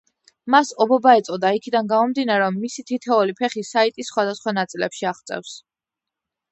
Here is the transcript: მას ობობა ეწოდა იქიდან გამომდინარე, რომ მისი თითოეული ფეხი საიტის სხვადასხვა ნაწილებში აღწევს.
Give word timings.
მას 0.53 0.69
ობობა 0.85 1.13
ეწოდა 1.19 1.51
იქიდან 1.57 1.91
გამომდინარე, 1.93 2.47
რომ 2.47 2.57
მისი 2.63 2.87
თითოეული 2.93 3.37
ფეხი 3.43 3.67
საიტის 3.69 4.11
სხვადასხვა 4.15 4.57
ნაწილებში 4.61 5.11
აღწევს. 5.15 5.55